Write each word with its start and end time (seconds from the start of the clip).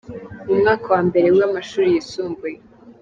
mu 0.47 0.53
mwaka 0.59 0.85
wa 0.93 0.99
mbere 1.07 1.27
w’amashuri 1.37 1.87
yisumbuye. 1.93 2.57